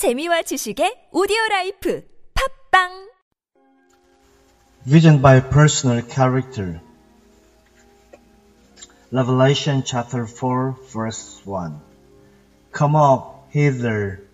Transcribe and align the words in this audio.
재미와 0.00 0.48
지식의 0.48 1.10
오디오 1.12 1.36
라이프 1.50 2.00
팝빵 2.32 3.12
Vision 4.88 5.20
by 5.20 5.44
personal 5.44 6.00
character. 6.00 6.80
Revelation 9.12 9.84
chapter 9.84 10.24
4 10.24 10.88
verse 10.88 11.44
1. 11.44 11.76
Come 12.72 12.96
up 12.96 13.52
hither, 13.52 14.24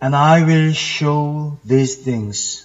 and 0.00 0.14
I 0.14 0.46
will 0.46 0.70
show 0.70 1.58
these 1.66 1.96
things. 1.96 2.62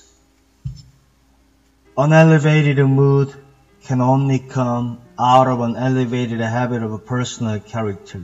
An 1.98 2.14
elevated 2.14 2.78
mood 2.86 3.34
can 3.82 4.00
only 4.00 4.38
come 4.38 5.02
out 5.18 5.48
of 5.48 5.60
an 5.62 5.76
elevated 5.76 6.40
habit 6.40 6.84
of 6.84 6.94
a 6.94 7.02
personal 7.02 7.58
character. 7.60 8.22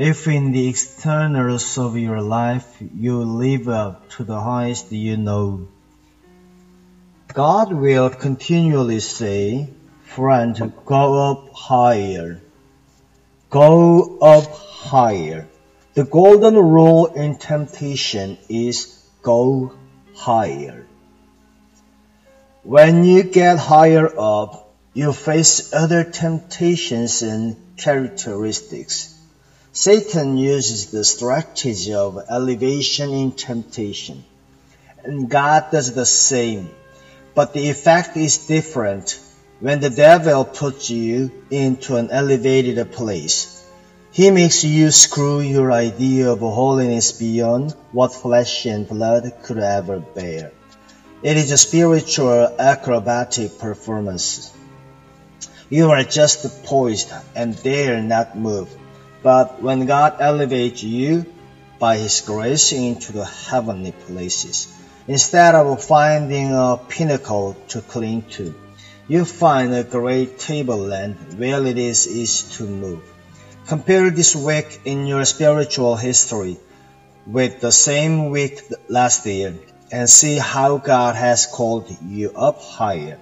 If 0.00 0.28
in 0.28 0.52
the 0.52 0.66
externals 0.66 1.76
of 1.76 1.94
your 1.98 2.22
life 2.22 2.78
you 2.80 3.22
live 3.22 3.68
up 3.68 4.08
to 4.12 4.24
the 4.24 4.40
highest 4.40 4.90
you 4.92 5.18
know, 5.18 5.68
God 7.34 7.70
will 7.70 8.08
continually 8.08 9.00
say, 9.00 9.68
Friend, 10.04 10.72
go 10.86 11.30
up 11.30 11.52
higher. 11.52 12.40
Go 13.50 14.16
up 14.20 14.46
higher. 14.54 15.46
The 15.92 16.04
golden 16.04 16.54
rule 16.56 17.04
in 17.04 17.36
temptation 17.36 18.38
is 18.48 19.04
go 19.20 19.74
higher. 20.14 20.86
When 22.62 23.04
you 23.04 23.22
get 23.24 23.58
higher 23.58 24.08
up, 24.18 24.72
you 24.94 25.12
face 25.12 25.74
other 25.74 26.04
temptations 26.04 27.20
and 27.20 27.76
characteristics. 27.76 29.19
Satan 29.72 30.36
uses 30.36 30.90
the 30.90 31.04
strategy 31.04 31.94
of 31.94 32.18
elevation 32.28 33.12
in 33.12 33.30
temptation, 33.30 34.24
and 35.04 35.30
God 35.30 35.70
does 35.70 35.92
the 35.94 36.04
same, 36.06 36.68
but 37.36 37.52
the 37.52 37.70
effect 37.70 38.16
is 38.16 38.48
different 38.48 39.20
when 39.60 39.78
the 39.78 39.88
devil 39.88 40.44
puts 40.44 40.90
you 40.90 41.30
into 41.52 41.94
an 41.94 42.10
elevated 42.10 42.90
place. 42.90 43.64
He 44.10 44.32
makes 44.32 44.64
you 44.64 44.90
screw 44.90 45.38
your 45.38 45.70
idea 45.70 46.32
of 46.32 46.40
holiness 46.40 47.12
beyond 47.12 47.70
what 47.92 48.12
flesh 48.12 48.66
and 48.66 48.88
blood 48.88 49.32
could 49.44 49.58
ever 49.58 50.00
bear. 50.00 50.50
It 51.22 51.36
is 51.36 51.52
a 51.52 51.56
spiritual 51.56 52.56
acrobatic 52.58 53.56
performance. 53.60 54.52
You 55.68 55.92
are 55.92 56.02
just 56.02 56.64
poised 56.64 57.12
and 57.36 57.62
dare 57.62 58.02
not 58.02 58.36
move. 58.36 58.68
But 59.22 59.62
when 59.62 59.86
God 59.86 60.16
elevates 60.20 60.82
you 60.82 61.26
by 61.78 61.98
His 61.98 62.20
grace 62.22 62.72
into 62.72 63.12
the 63.12 63.24
heavenly 63.24 63.92
places, 63.92 64.68
instead 65.06 65.54
of 65.54 65.84
finding 65.84 66.52
a 66.54 66.78
pinnacle 66.88 67.56
to 67.68 67.80
cling 67.82 68.22
to, 68.36 68.54
you 69.08 69.24
find 69.24 69.74
a 69.74 69.84
great 69.84 70.38
tableland 70.38 71.16
where 71.36 71.64
it 71.66 71.76
is 71.76 72.08
easy 72.08 72.54
to 72.56 72.62
move. 72.64 73.02
Compare 73.66 74.10
this 74.10 74.34
week 74.34 74.80
in 74.84 75.06
your 75.06 75.24
spiritual 75.24 75.96
history 75.96 76.56
with 77.26 77.60
the 77.60 77.72
same 77.72 78.30
week 78.30 78.62
last 78.88 79.26
year 79.26 79.54
and 79.92 80.08
see 80.08 80.38
how 80.38 80.78
God 80.78 81.14
has 81.16 81.46
called 81.46 81.90
you 82.06 82.30
up 82.30 82.62
higher. 82.62 83.18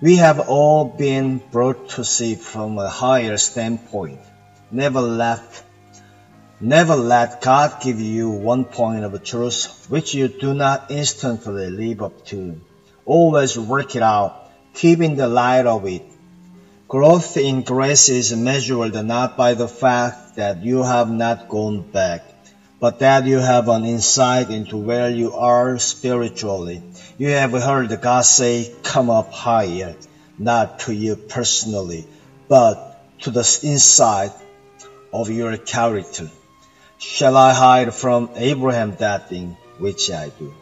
We 0.00 0.16
have 0.16 0.40
all 0.48 0.84
been 0.84 1.38
brought 1.38 1.90
to 1.90 2.04
see 2.04 2.34
from 2.34 2.78
a 2.78 2.88
higher 2.88 3.36
standpoint. 3.36 4.18
Never 4.74 5.02
let, 5.02 5.62
never 6.58 6.96
let 6.96 7.42
God 7.42 7.82
give 7.82 8.00
you 8.00 8.30
one 8.30 8.64
point 8.64 9.04
of 9.04 9.22
truth 9.22 9.84
which 9.90 10.14
you 10.14 10.28
do 10.28 10.54
not 10.54 10.86
instantly 10.88 11.68
live 11.68 12.00
up 12.00 12.24
to. 12.28 12.58
Always 13.04 13.58
work 13.58 13.94
it 13.96 14.02
out, 14.02 14.48
keeping 14.72 15.16
the 15.16 15.28
light 15.28 15.66
of 15.66 15.86
it. 15.86 16.00
Growth 16.88 17.36
in 17.36 17.64
grace 17.64 18.08
is 18.08 18.34
measured 18.34 18.94
not 19.04 19.36
by 19.36 19.52
the 19.52 19.68
fact 19.68 20.36
that 20.36 20.62
you 20.62 20.82
have 20.82 21.10
not 21.10 21.50
gone 21.50 21.82
back, 21.82 22.22
but 22.80 23.00
that 23.00 23.26
you 23.26 23.40
have 23.40 23.68
an 23.68 23.84
insight 23.84 24.48
into 24.48 24.78
where 24.78 25.10
you 25.10 25.34
are 25.34 25.78
spiritually. 25.78 26.82
You 27.18 27.28
have 27.28 27.52
heard 27.52 28.00
God 28.00 28.24
say, 28.24 28.72
come 28.82 29.10
up 29.10 29.34
higher, 29.34 29.96
not 30.38 30.78
to 30.80 30.94
you 30.94 31.16
personally, 31.16 32.06
but 32.48 33.20
to 33.20 33.30
the 33.30 33.60
inside 33.62 34.32
of 35.12 35.30
your 35.30 35.56
character. 35.56 36.30
Shall 36.98 37.36
I 37.36 37.52
hide 37.52 37.94
from 37.94 38.30
Abraham 38.36 38.96
that 38.96 39.28
thing 39.28 39.56
which 39.78 40.10
I 40.10 40.30
do? 40.30 40.54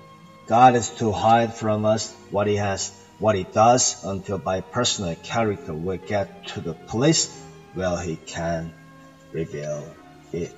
God 0.46 0.74
is 0.74 0.90
to 0.98 1.12
hide 1.12 1.54
from 1.54 1.84
us 1.84 2.12
what 2.30 2.46
he 2.46 2.56
has, 2.56 2.90
what 3.18 3.36
he 3.36 3.44
does 3.44 4.02
until 4.04 4.38
by 4.38 4.60
personal 4.60 5.14
character 5.16 5.72
we 5.72 5.98
get 5.98 6.48
to 6.48 6.60
the 6.60 6.74
place 6.74 7.30
where 7.74 8.00
he 8.00 8.16
can 8.16 8.72
reveal 9.32 9.84
it. 10.32 10.54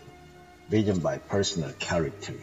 Vision 0.70 1.00
by 1.00 1.18
personal 1.18 1.72
character. 1.78 2.34